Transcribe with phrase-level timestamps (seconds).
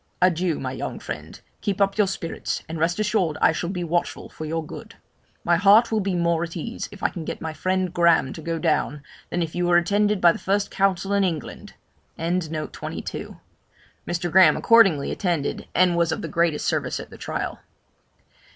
[0.19, 0.59] Adieu!
[0.59, 4.45] my young friend; keep up your spirits, and rest assured I shall be watchful for
[4.45, 4.95] your good.
[5.43, 8.41] My heart will be more at ease, if I can get my friend Graham to
[8.41, 11.75] go down, than if you were attended by the first counsel in England.'
[12.17, 14.31] Mr.
[14.31, 17.59] Graham accordingly attended, and was of the greatest service at the trial.